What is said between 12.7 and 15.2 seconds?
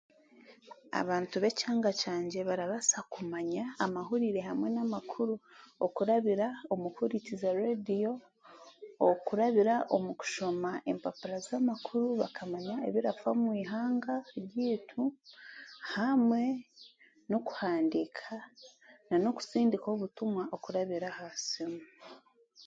ebirafa mu ihanga ryaitu,